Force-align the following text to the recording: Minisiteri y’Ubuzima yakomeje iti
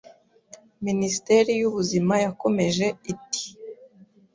Minisiteri 0.85 1.51
y’Ubuzima 1.59 2.13
yakomeje 2.25 2.87
iti 3.11 3.43